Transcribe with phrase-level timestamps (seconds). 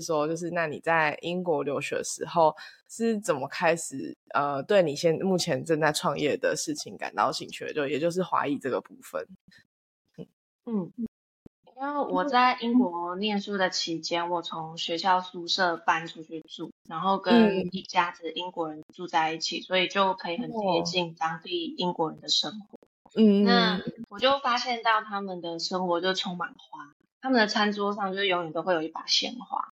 [0.00, 2.54] 说，就是那你在英国留学的时候
[2.88, 7.72] 是怎么开始呃，对你现目前正在创业的事情感到兴趣的？
[7.72, 9.26] 就也就是华裔这个部分。
[10.66, 10.92] 嗯，
[11.76, 22.78] 因为我在英国念书的期间，我从学校宿舍搬出去住，然后跟一家子英国人住在一起，所以就可以很贴近当地英国人的生活。
[23.16, 29.70] 嗯，那我就发现到他们的生活就充满花，他们的餐桌上就永远都会有一把鲜花，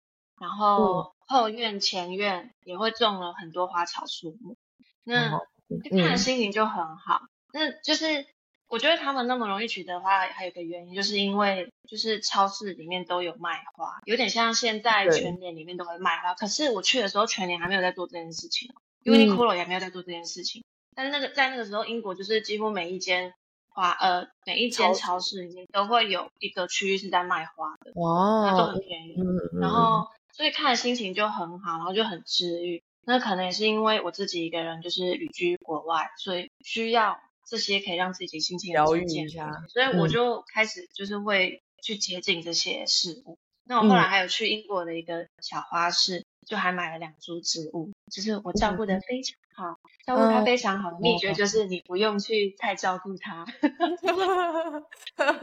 [0.43, 4.57] 然后后院前院也会种了很多花草树木，
[5.05, 5.39] 那
[5.85, 7.23] 就看心情就很好。
[7.53, 8.27] 那就是
[8.67, 16.35] 我觉得他们那么容易取得花，还有一个原因，就是因为就是超市里面都有卖花，有点像现在全年里面都会卖花。
[16.35, 20.65] 可是我去的时候，全年还没有在做这件事情因为 Uniqlo 也没有在做这件事情。
[20.97, 23.33] 但是那个在那个时候，英国就是几乎每一间
[23.69, 29.15] 花呃每一间超市里面都会有一个区域是在卖花的，哇，那都很便宜。
[29.61, 32.83] 然后所以看的心情就很好，然后就很治愈。
[33.05, 43.39] 那可能也是因为我自己一个人就是旅居国外，所以需要这些可以让自己心情疗愈一下，所以我就开始就是会去接近这些事物。
[43.65, 49.37] 那我后来还有去英国的一个小花市，就还买了两株植物，就是我照顾的非常。
[49.55, 53.45] 好，照顾它非常好的秘诀就是你不用去太照顾它。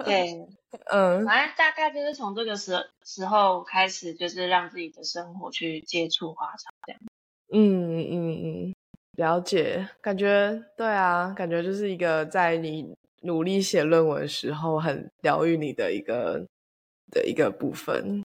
[0.04, 0.48] 对，
[0.90, 7.02] 嗯，反正大概就是从这个时时候开始，就是让自己的生活去接触花草这样。
[7.52, 8.76] 嗯嗯嗯，
[9.18, 12.92] 了解，感觉对啊，感觉就是一个在你
[13.22, 16.44] 努力写论文时候很疗愈你的一个
[17.12, 18.24] 的一个部分。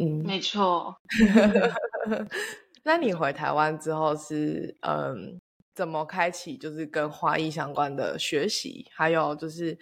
[0.00, 0.96] 嗯，没错。
[2.82, 5.38] 那你回台湾之后是嗯，
[5.74, 8.86] 怎么开启就是跟花艺相关的学习？
[8.94, 9.78] 还有就是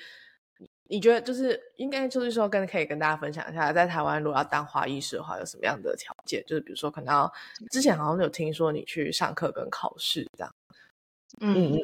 [0.89, 6.43] 你觉得就是应该就是说跟可以跟大家分享一下，在台湾如果要当花艺师的话，有什么样的条件？
[6.47, 7.33] 就是比如说可能要
[7.71, 10.53] 之前好像有听说你去上课跟考试这样。
[11.41, 11.79] 嗯嗯。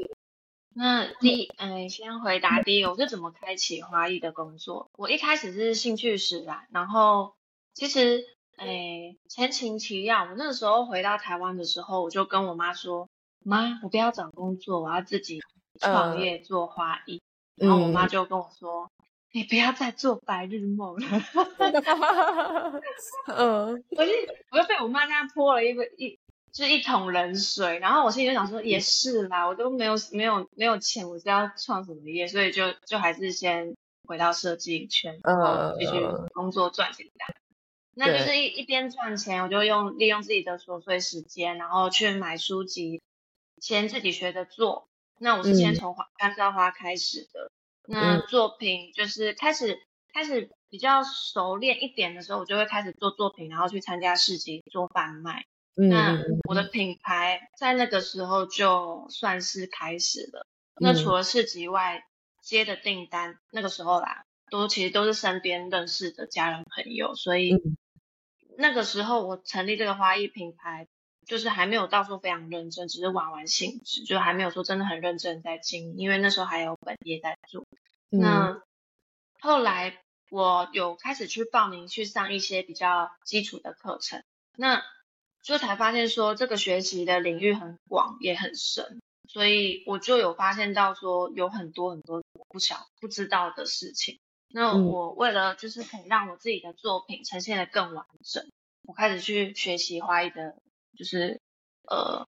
[0.76, 4.90] 那第嗯，先回答第一个，我是怎么开启花艺的工作？
[4.96, 7.34] 我一开始是兴趣使然，然后
[7.74, 8.24] 其实。
[8.56, 13.08] 哎，前情提要，我那个时候回到台湾的时候，我就跟我妈说
[13.44, 15.40] ：“妈，我不要找工作，我要自己
[15.80, 17.20] 创业做花艺。”
[17.60, 18.88] 然后我妈就跟我说
[19.34, 21.00] ：“你不要再做白日梦了。
[23.26, 24.12] ”嗯，我就
[24.52, 26.16] 我就被我妈这样泼了一个一
[26.52, 32.28] 就一桶冷水，然后我心里就想说：“也是啦，我都没有没有没有钱，我是要创什么业？
[32.28, 33.74] 所以就就还是先
[34.06, 35.92] 回到设计圈，然后继续
[36.34, 37.34] 工作赚钱的。”
[37.96, 43.00] 那就是一一边赚钱，我就用利用自己的琐碎时间，然后去买书籍，
[43.60, 44.88] 先自己学着做。
[45.20, 47.50] 那我是先从花干燥花开始的。
[47.86, 49.78] 那作品就是开始
[50.12, 55.44] 开始比较熟练一点的时候，我就会开始做作品，然后去参加市集做贩卖。
[55.74, 60.46] 那我的品牌在那个时候就算是开始了。
[60.80, 62.02] 那除了市集外，
[62.42, 67.54] 接的订单那个时候啦，都其实都是身边认识的家人朋友，所以。
[68.56, 70.86] 那个时候我成立这个花艺品牌，
[71.26, 77.64] 就是还没有到说非常认真，只是玩玩性质，就还没有说真的很认真在经营，因为那时候还有本业在做。
[78.10, 78.62] 那
[79.40, 80.00] 后来
[80.30, 84.22] 我有开始去报名去上一些比较基础的课程，
[84.56, 84.82] 那
[85.42, 94.20] 就才发现说这个学习的领域很广也很深，所以我就有发现到说有很多很多我不晓不知道的事情。
[94.56, 98.48] 那我为了就是可以让我自己的作品呈现的更完整，
[98.82, 100.54] 我开始去学习花艺的，
[100.96, 101.40] 就是
[101.88, 102.28] 呃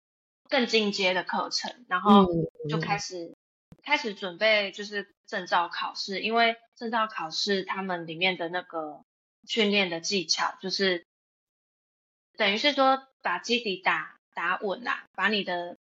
[0.48, 2.26] 更进阶的课程，然后
[2.70, 3.36] 就开始
[3.84, 9.04] 开始准备就是证照考试，因为证照考试他们里面的那个
[9.46, 11.06] 训练的技巧，就是
[12.38, 15.78] 等于是说把基底打打稳啦，把你的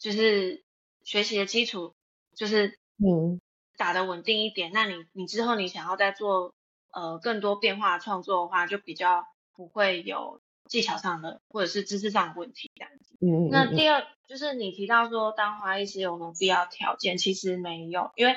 [0.00, 0.64] 就是
[1.04, 1.94] 学习的基础
[2.34, 3.40] 就是嗯。
[3.76, 6.54] 打的稳定一点，那你你之后你想要再做
[6.92, 13.16] 呃更多变化创作的话，就比较不会有技巧上的或者是知识上的问题这样子。
[13.20, 13.48] 嗯嗯。
[13.50, 17.18] 那第二就是你提到说当花艺师有没有必要条件？
[17.18, 18.36] 其实没有，因为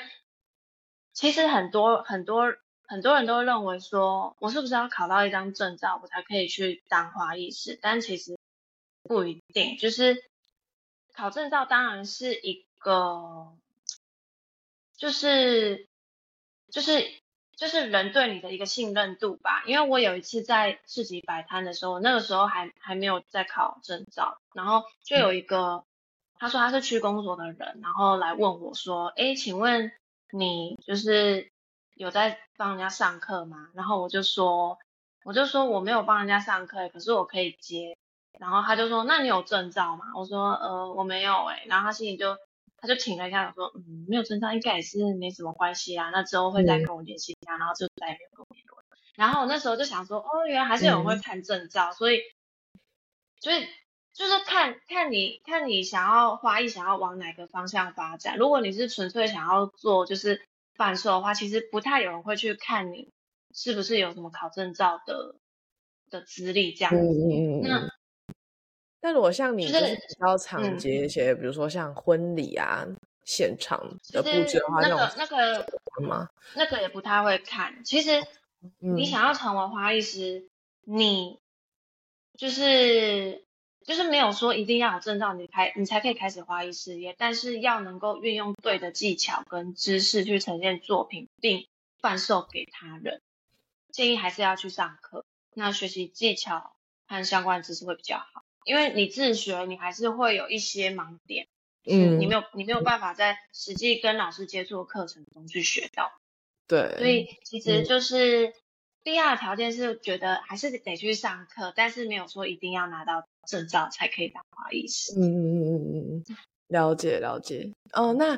[1.13, 2.55] 其实很多很多
[2.87, 7.77] 很多人都认为说我是不是要考到一张证照我才可以去当花艺师？
[7.79, 8.39] 但其实
[9.03, 10.23] 不一定，就是
[11.13, 13.55] 考证照当然是一个。
[14.97, 15.87] 就是
[16.69, 17.07] 就是
[17.55, 25.85] 就是人对你的一个信任度吧，因为我有一次在市集摆摊的时候，那个时候还还没有在考证照，然后就有一个
[26.39, 29.91] 他说他是区公所的人，然后来问我说，哎，请问
[30.31, 31.51] 你就是
[31.95, 33.69] 有在帮人家上课吗？
[33.73, 34.77] 然后我就说，
[35.23, 37.97] 我就说我没有帮人家上课，可是我可以接。
[38.39, 40.05] 然后他就说，那你有证照吗？
[40.15, 41.63] 我说，呃，我没有哎。
[41.65, 42.37] 然后他心里就
[42.77, 46.09] 他就停了一下，说，嗯，没有证照应该也是没什么关系啊。
[46.11, 48.77] 那之后会再跟我联系一下，然后就再也没有跟我联络。
[49.15, 52.21] 然后我那时候就想说，哦，原来还是有人会看证照，所以，
[53.39, 53.65] 所以
[54.13, 58.37] 就是看看你看你想要花艺想要往哪个方向发展。
[58.37, 60.45] 如果你是纯粹想要做就是
[60.75, 63.09] 贩售的话，其实不太有人会去看你
[63.53, 65.35] 是不是有什么考证照的
[66.11, 66.99] 的资历这样子。
[67.63, 67.89] 那
[69.01, 72.85] 那如果像你就是比较常接一些，比如说像婚礼啊
[73.25, 73.79] 现场
[74.11, 75.67] 的布置的话，那个那个
[76.01, 76.29] 吗？
[76.55, 78.23] 那个也不太会看，其实。
[78.79, 80.49] 你想要成为花艺师，
[80.83, 81.39] 你
[82.35, 83.45] 就是
[83.85, 91.67] 就是没有说一定要有证照，你开你才可以开始花艺事业，但是要能够运用对的技巧跟知识去呈现作品，并
[92.01, 93.21] 贩售给他人。
[93.91, 95.23] 建议还是要去上课，
[95.53, 96.75] 那学习技巧
[97.07, 101.47] 和相关知识会比较好，因为你自学，你还是会有一些盲点，
[101.85, 106.11] 嗯，你没有你没有办法在实际跟老师接触的课程中去学到。
[106.67, 108.53] 对，所以其实就是
[109.03, 115.13] 必要的条件是觉得还是得去上课，但是没有说一定要拿到证照才可以当花艺师。
[115.17, 116.37] 嗯嗯嗯嗯嗯，
[116.67, 117.71] 了解了解。
[117.93, 118.35] 哦，那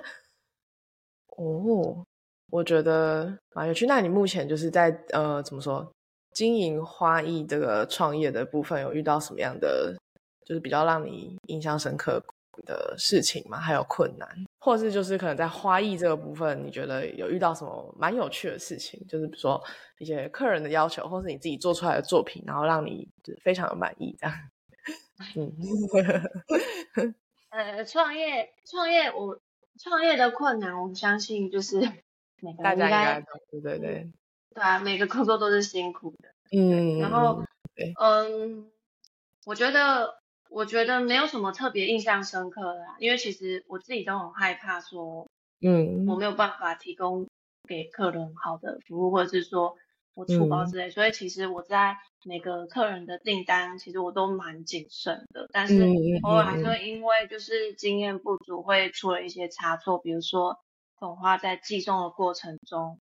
[1.30, 2.06] 哦，
[2.52, 3.88] 我觉得蛮有趣。
[3.88, 5.92] 那你目前就是在呃怎么说
[6.36, 9.98] 经营花艺这个创业的部分，有遇到什么样的
[10.50, 12.22] 就是比较让你印象深刻？
[12.66, 14.28] 的事情嘛，还有困难，
[14.60, 19.02] 或是就是可能在花艺这个部分，你觉得有遇到什么蛮有趣的事情？
[19.08, 19.64] 就是比如说
[19.98, 24.36] 一些客人的要求，或是你自己做出来的作品，然后让你就是非常的满意这样。
[25.38, 25.56] 嗯，
[27.52, 29.40] 呃，创业创业，我
[29.82, 31.80] 创业的困难，我相信就是
[32.44, 34.12] 每个大家应该对对对，
[34.54, 36.30] 对啊，每个工作都是辛苦的。
[36.52, 37.42] 嗯，然后
[38.02, 38.70] 嗯，
[39.46, 40.19] 我觉得。
[40.50, 45.28] 我觉得没有什么特别印象深刻的，因为其实我自己都很害怕说，
[45.62, 47.28] 嗯，我没有办法提供
[47.68, 49.78] 给客人好的服务，或者是说
[50.16, 55.84] 我出包之类，所以其实我在每个客人的订单，其实我都蛮谨慎的，但是
[56.24, 60.58] 偶尔还是会因为就是经验不足，会出了一些差错，比如说
[60.98, 63.00] 捧花在寄送的过程中，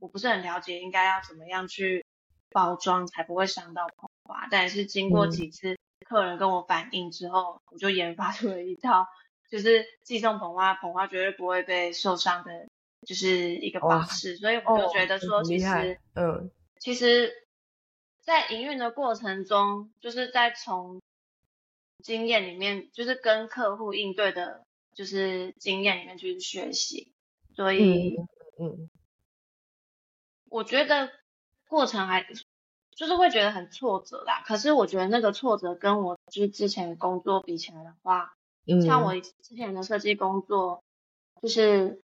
[0.00, 2.04] 我不是很了解应该要怎么样去
[2.50, 5.78] 包装才不会伤到捧花，但是经过几次。
[6.06, 9.06] 客人跟我反映之后，我就研发出了一套，
[9.48, 12.68] 就是寄送捧花，捧花绝对不会被受伤的，
[13.06, 14.36] 就是一个方式。
[14.36, 17.32] 所以我就觉得说，其实，嗯，其实，
[18.20, 21.00] 在营运的过程中，就是在从
[22.02, 24.64] 经验里面，就是跟客户应对的，
[24.94, 27.12] 就是经验里面去学习。
[27.54, 28.16] 所以，
[28.58, 28.90] 嗯，
[30.48, 31.10] 我觉得
[31.68, 32.26] 过程还。
[33.00, 38.34] 就是会觉得很挫折啦，可是我觉得那个挫折跟我就是之前的工作比起来的话，
[38.86, 40.82] 像我之前的设计工作，
[41.40, 42.02] 就是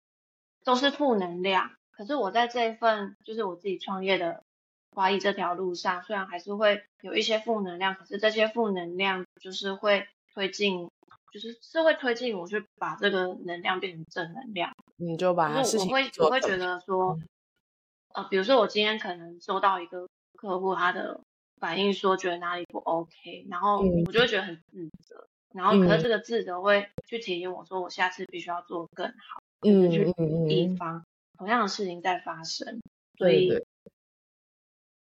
[0.64, 1.70] 都是负能量。
[1.92, 4.42] 可是我在这一份就是我自己创业的
[4.90, 10.90] 花艺这条路上，虽然还是会有一些负能量，可是这些负能量就是会推进，
[11.32, 14.72] 就是是会推进我去把这个能量变成正能量。
[14.96, 17.16] 你就把我会我会觉得说，
[18.12, 20.08] 呃，比如说我今天可能收到一个。
[20.40, 21.20] 客户他的
[21.58, 30.14] 反应说觉得哪里不 OK，然后我就会觉得很自责，然后可是这个自责会去提醒我说我下次必须要做更好，嗯，去
[30.48, 31.04] 以防
[31.36, 32.80] 同样的事情再发生。
[33.18, 33.50] 所以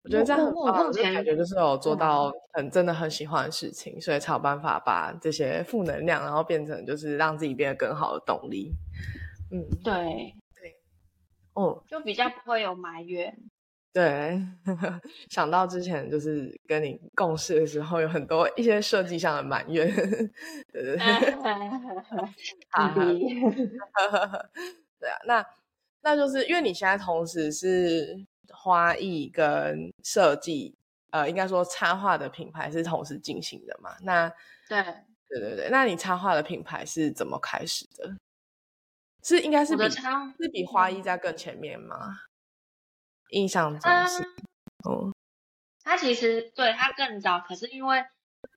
[0.04, 8.74] 我觉得这样很棒，就感觉就是有做到很真的很喜欢的事情，所以才有办法把这些负能量，然后变成就是让自己变得更好的动力。
[9.52, 10.34] 嗯，对。
[10.60, 10.76] 对，
[11.54, 13.38] 哦，就比较不会有埋怨。
[13.92, 14.40] 对，
[15.30, 19.88] 想到之前就是跟你共事的时候，有很多一些设计上的埋怨，
[20.72, 21.00] 对对对，
[22.70, 22.88] 哈
[24.28, 24.50] 哈，
[25.00, 25.46] 对啊，那
[26.02, 30.76] 那就是因为你现在同时是花艺跟设计，
[31.10, 33.96] 呃，应该说插画的品牌是同时进行的嘛？
[34.04, 34.30] 那
[34.70, 34.84] 对
[35.30, 38.16] 对对对，那你插画的品牌是怎么开始的？
[39.24, 41.96] 是应该是比是比花艺在更前面吗？
[43.30, 44.24] 印象中是，
[44.84, 45.14] 哦，
[45.84, 48.06] 他其实对他更早，可是因为，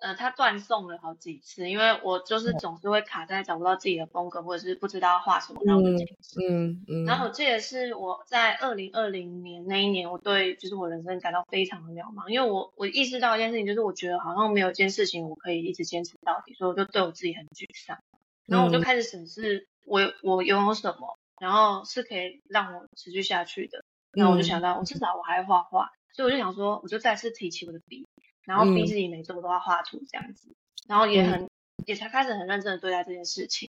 [0.01, 6.41] 呃，他断送了好几次，因为我就是总是会卡在找不到自己的风格，或者是不知道画什么，然后就停止。
[6.49, 7.05] 嗯嗯。
[7.05, 17.99] 然后我记得是我在二零二零年那一年，我对就是我人生感到非常的渺茫，因为我我意识到一件事情，就是我觉得好像没有一件事情我可以一直坚持到底，所以我就对我自己很沮丧。
[18.47, 23.85] 然后我就开始审视我我拥有什么，然后是可以让我持续下去的。
[24.15, 28.07] 那我就想到，我至少我还会画画，所以我就想说，我就再次提起我的笔，
[28.45, 30.55] 然后逼自己每周都要画图这样子，
[30.87, 31.49] 然后也很
[31.87, 33.71] 也才开始很认真的对待这件事情。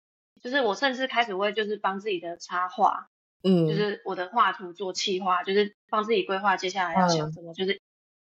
[0.42, 3.08] 就是我甚至开始会就是帮自己的插画，
[3.44, 7.80] 嗯，就是我的画图做企划，就是帮自己规划接下来要想什么，就是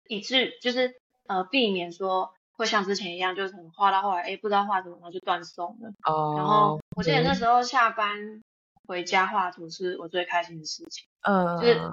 [0.09, 0.95] 以致就是
[1.27, 5.91] 呃避免说会像之前一样，就是画到后来哎不知道画什么，然后就断送了。
[6.05, 8.43] 哦，然后我记得那时候下班
[8.87, 11.93] 回家画图是我最开心的事情，嗯，就是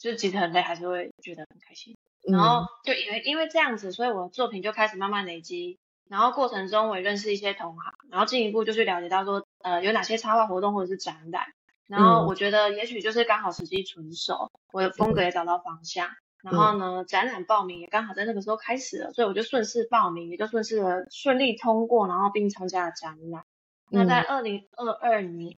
[0.00, 1.96] 就是即使很累，还是会觉得很开心。
[2.22, 5.78] 然后就因为因为这样子，所以我的作品就开始慢慢累积。
[6.08, 11.44] 然后过程中我也认识一些同行，然后进一步就去了解到说，呃，有哪些插画活动或者是展览。
[11.86, 16.08] 然后我觉得也许就是刚好时机成熟，我的风格也找到方向。
[16.42, 23.44] 然后呢，展览报名也刚好在那个时候开始了，所以我就顺势报名，也就顺势的顺利通过，然后并参加了展览。
[23.90, 25.56] 那在二零二二年，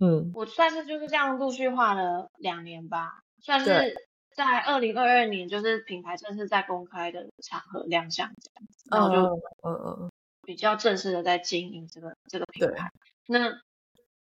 [0.00, 4.08] 嗯，我算是就是这样陆续画了两年吧，算是。
[4.32, 10.10] 在二零二二年，就是品牌正式在公开的场合亮相这样子，然后就嗯嗯
[10.46, 12.90] 比较正式的在经营这个这个品牌。
[13.26, 13.48] 那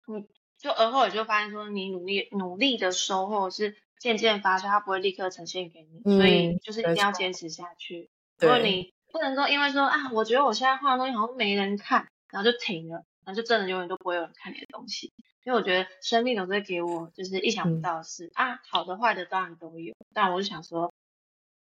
[0.07, 0.27] 你
[0.59, 8.09] 就而后也就发现说，你努力努力的收获是渐渐发酵，它不会立刻呈现给你，所以就是一定要坚持下去。
[8.39, 15.13] 如果你不能够因为说啊，我觉得我现在画的东西好像没人看，然后就停了，然后就真的永远都不会有人看你的东西。
[15.45, 18.31] 因为我觉得生命总是会给我就是意想不到的事。
[18.35, 20.93] 啊，好的坏的当然都有，但我就想说，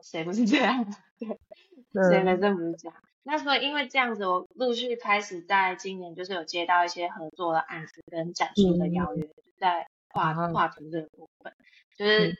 [0.02, 0.84] 谁不是这样？
[1.18, 2.96] 对，谁人生不是这样？
[3.22, 11.54] 那所以因为这样子，我陆续开始在今年就是有接到一些合作的案子跟展示的邀约，在画画图这个部分，
[11.96, 12.36] 就是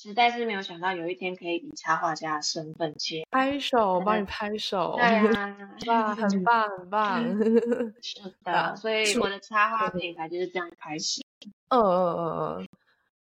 [0.00, 5.56] 实在是没有想到有一天可以以插画家的身份接拍手，我帮你拍手，对啊，
[5.88, 7.24] 哇，很 棒很棒，
[8.00, 11.20] 是的，所以我的插画品牌就是这样开始。
[11.70, 12.68] 嗯嗯嗯嗯。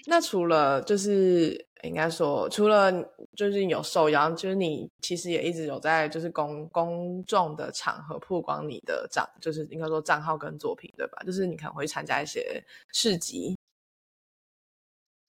[0.07, 2.91] 那除了就是应该说，除了
[3.35, 11.21] 最近有受邀，就是你其实也一直有在就是公公众的场合曝光你的账，就是应该说账号跟作品对吧？
[11.23, 12.63] 就是你可能会参加一些
[12.93, 13.55] 市集，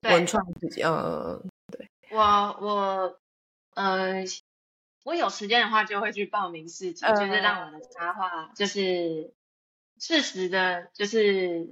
[0.03, 0.83] 文创自己。
[0.83, 1.89] 嗯，对。
[2.11, 2.19] 我
[2.61, 3.19] 我
[3.75, 4.25] 呃，
[5.05, 9.33] 我有时间的话就会去报名市集，就是让我的插画就是
[9.99, 11.69] 适时的，就是。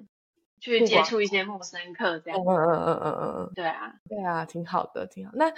[0.62, 2.38] 去接触一些陌生客，这样。
[2.38, 3.52] 嗯嗯嗯嗯嗯嗯。
[3.54, 5.32] 对啊，对啊，挺好的，挺好。
[5.34, 5.50] 那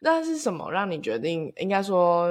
[0.00, 1.52] 那是什么让你决定？
[1.58, 2.28] 应该说，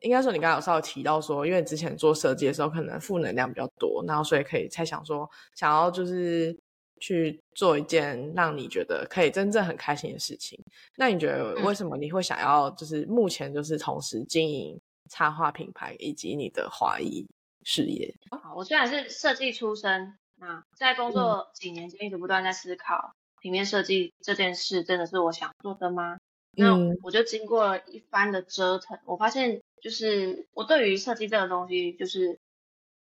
[0.00, 6.58] 应该说，你刚刚有稍微提到说，因为之前做设计的时候，可能负能量比较多，然后所以可以才想说，想要就是
[7.00, 10.58] 去做一件让你觉得可以真正很开心的事情。
[10.96, 17.26] 那你觉得为什么你会想要就是目前就是同时经营插画品牌以及你的华裔
[17.64, 18.14] 事业？
[18.30, 20.16] 好，我虽然是设计出身。
[20.40, 26.16] 那在工作几年间，一直不断在思考平面设计这件事，真的是我想做的吗？
[26.52, 32.38] 那我就经过了一番的折腾，我发现就是我对于设计这个东西，就是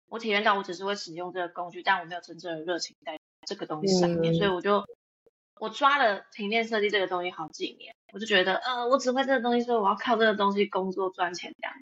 [0.10, 3.20] 我体验到我只是会使用这个工具，但我没有真正的热情在
[3.52, 4.86] 这个东西上面，所以我就
[5.60, 11.76] 我抓了平面设计这个东西好几年，我就觉得呃，我只会这个东西，所以我要靠这个东西工作赚钱这样。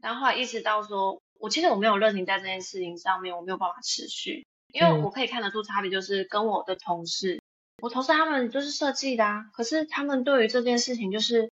[0.00, 4.46] 然后后来意识到说，我其实我没有热情在这件事情上面，我没有办法持续。
[4.72, 7.42] 因为我可以看得出差别，就是跟我的同事，
[7.82, 11.50] 我同事他们就是设计的啊，可是他们对于这件事情就是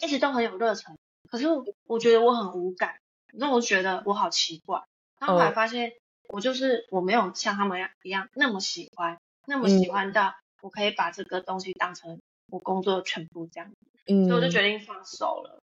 [0.00, 0.96] 一直都很有热忱，
[1.28, 1.48] 可是
[1.88, 3.00] 我觉得我很无感，
[3.32, 4.80] 那我觉得我好奇怪，
[5.18, 5.92] 然后后来发现
[6.32, 12.20] 我就是我没有像他们一样那么喜欢，那么喜欢到我可以把这个东西当成
[12.50, 13.70] 我工作的全部这样，
[14.06, 15.60] 所以我就决定放手了。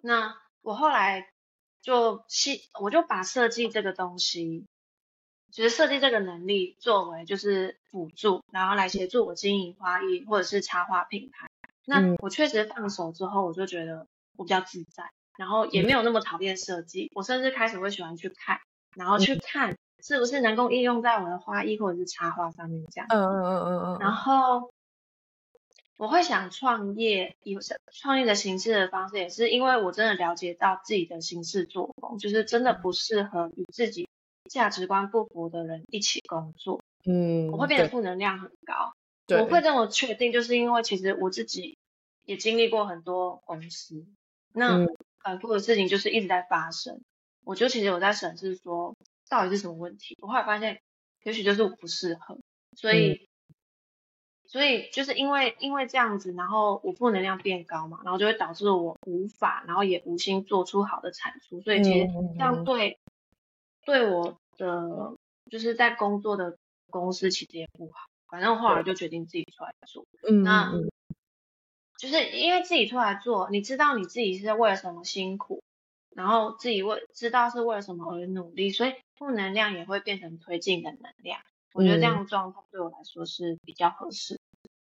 [0.00, 1.28] 那我后来
[1.82, 4.66] 就希我就把设计这个东西。
[5.52, 11.48] 其实设计这个能力作为就是辅助，然后来协助我经营花艺或者是插花品牌。
[11.84, 14.06] 那我确实放手之后，我就觉得
[14.36, 17.10] 我比较自在，然后也没有那么讨厌设计。
[17.16, 18.60] 我甚至开始会喜欢去看，
[18.96, 23.06] 然后去看是不是能够应用在我的花艺或者是插画上面这样。
[23.10, 23.98] 嗯嗯嗯嗯嗯。
[24.00, 24.72] 然后
[25.96, 27.56] 我会想创业，以
[27.92, 34.08] 创业的形式的方式，也是因为我真的了解到自己的行事作风，就是真的不适合与自己。
[34.48, 38.94] 价值观不符的人一起工作，嗯，我会变得负能量很高。
[39.38, 41.78] 我会这么确定，就是因为其实我自己
[42.24, 44.04] 也经历过很多公司，
[44.52, 44.88] 那
[45.22, 47.00] 反复的事情就是一直在发生。
[47.44, 48.94] 我就其实我在审视说，
[49.28, 50.16] 到底是什么问题？
[50.20, 50.80] 我后来发现，
[51.24, 52.38] 也许就是我不适合。
[52.76, 53.28] 所以，
[54.46, 61.60] 所以就是因为因为这样子，然后我负能量变高嘛，然后就会导致我无法，然后也无心做出好的产出。
[61.60, 62.98] 所以其实这样对。
[63.86, 65.16] 对我的
[65.50, 66.58] 就是在工作的
[66.90, 70.04] 公司其实也不好，反正后来就决定自己出来做。
[70.28, 70.70] 嗯，那
[71.96, 75.62] 就是因为自己出来做，你知道你自己是为了什么辛苦，
[76.20, 81.40] 然后自己为知道是为了什么而努力，所以负能量也会变成推进的能量。
[81.72, 84.38] 我觉得这样的状态对我来说是比较合适。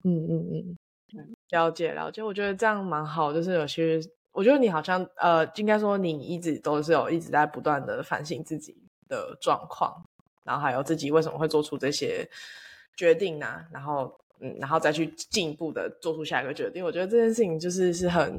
[0.05, 0.77] 嗯嗯嗯
[1.17, 8.77] 嗯，了解了解，我觉得这样蛮好，就是有些，我觉得你好像呃，应该说你一直都是有一直在不断的反省自己
[9.09, 10.01] 的状况，
[10.45, 12.29] 然后还有自己为什么会做出这些
[12.97, 13.65] 决定呢？
[13.73, 16.85] 然后嗯，然后再去进一步的做出下一个决定。
[16.85, 18.39] 我觉得这件事情就是是很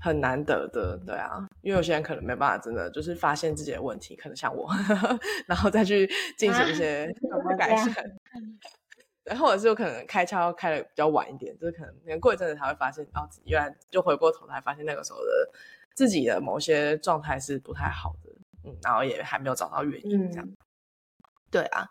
[0.00, 4.68] 很难得的，对啊，因为有些人可能没办法真的就是发现自己的问题，可能像我，
[5.46, 7.12] 然后再去进行一些
[7.58, 7.94] 改善。
[9.24, 15.50] 然后或者是有可能开窍开的比较晚一点，就是可能过一阵子才会发现，哦，原来就回过头来发现那个时候的
[15.94, 18.32] 自己的某些状态是不太好的，
[18.64, 20.48] 嗯，然后也还没有找到原因，这样。
[21.50, 21.86] 对啊，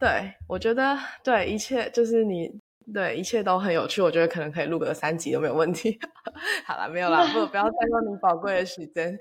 [0.00, 2.52] 对我觉得对一切就是你
[2.92, 5.98] 对一切都很有趣，我觉得可能可以录个三集都没有问题。
[6.64, 9.18] 好了，没有了，不不要占用你宝贵的时间。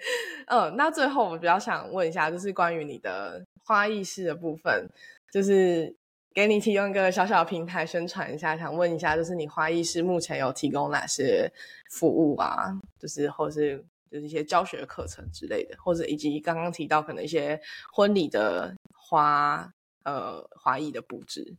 [0.48, 4.90] 嗯，那最后我比较想问一下，就是关于你的花艺师的部分，
[5.32, 5.96] 就是。
[6.34, 11.52] 给你提供一个小小平台宣传一下，想问一下，就是你花艺师目前有提供哪些
[11.90, 12.72] 服务啊？
[12.98, 17.60] 就是或是就是一些教学课程之类的，或者以及刚刚提到可能一些
[17.92, 19.70] 婚礼的花
[20.06, 21.54] 呃花艺的布置，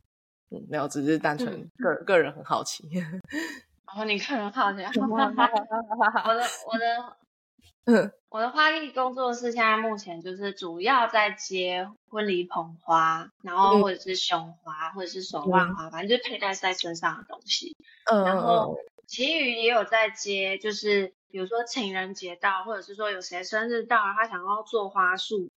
[0.53, 2.87] 嗯，没有，只是单纯个个人很好奇。
[3.87, 7.17] 哦，你个人好奇， 我的我的。
[8.29, 17.75] 我的花艺工作室现在目前就是主要在接婚礼捧花，然后或者是胸花，或者是手腕花，反正就佩戴在身上的东西。
[18.09, 25.49] 嗯，然后其余也有在接，就是比如说情人节到，或者是说有谁生日到，他想要做花束，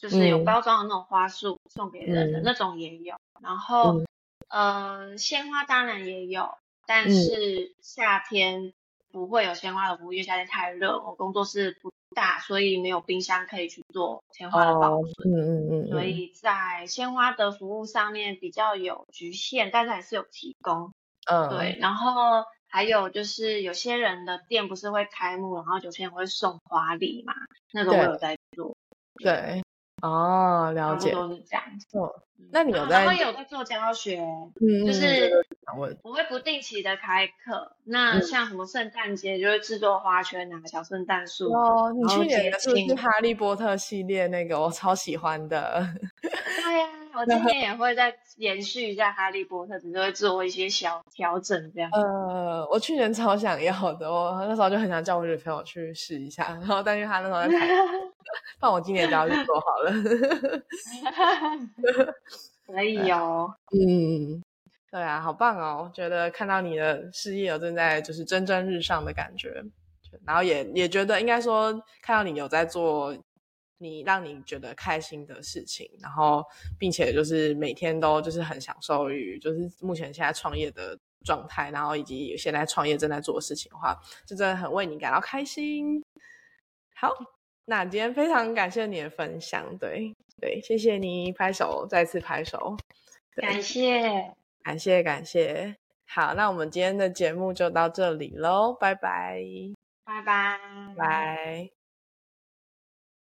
[0.00, 3.14] 就是有包装的那种花束送给人的那种也有。
[3.42, 4.02] 然后，
[4.48, 6.50] 呃，鲜花当然也有，
[6.86, 8.72] 但是夏天。
[9.10, 15.14] 不会有鲜花的服务，因为夏天太热，我工作室不大，所以没有冰箱可以去做鲜花的保存。
[15.24, 15.88] 嗯嗯嗯。
[15.88, 20.92] 所以在鲜花的服务上面比较有局限，但是还是有提供。
[21.26, 21.48] 嗯。
[21.48, 27.32] 对，然后还有就是有些人的店不是会开幕，然后有些人会送花礼嘛，
[27.72, 28.76] 那个我有在做。
[29.16, 29.62] 对。
[30.02, 31.12] 哦，了解。
[31.12, 32.22] 都是这样做。
[32.50, 33.04] 那你有在？
[33.04, 35.30] 我有在做教学，嗯，就是
[35.76, 37.72] 我会不定期的开课。
[37.84, 41.52] 那像什么圣诞节，就会制作花圈啊，小圣诞树。
[41.52, 44.58] 哦，你去年是不是哈利波特系列那个？
[44.60, 45.86] 我超喜欢的。
[46.22, 46.30] 对
[46.78, 51.90] 呀，我 今年也会再延续一下哈利波特，只是会做一些小调整这样。
[51.92, 57.66] 呃，我去年超想要的，我那时候就很想叫我女朋友去试一下，然后但是他那时候在排，
[58.60, 59.92] 放我今年就要去做好了。
[62.70, 64.42] 可以哦，嗯，
[64.90, 65.90] 对啊，好棒哦！
[65.94, 69.64] 觉得看到你的事业有正在就是蒸蒸日上的感觉，
[70.26, 73.16] 然后也也觉得应该说看到你有在做
[73.78, 76.44] 你让你觉得开心的事情，然后
[76.78, 86.04] 并且就是每天都就是很享受于就是目前现在创业的状态，然后以及现在创业正在做的事情的话，就真的很为你感到开心。
[86.94, 87.37] 好。
[87.68, 92.76] 那今天非常感谢你的分享，对对，谢谢你拍手，再次拍手，
[93.36, 93.60] 感。
[93.62, 94.32] 谢。
[94.64, 95.76] 感谢感谢，
[96.06, 98.94] 好，那我们今天的节目就到这里喽，拜。
[98.94, 99.42] 拜，
[100.04, 100.22] 拜。
[100.24, 101.77] 拜拜。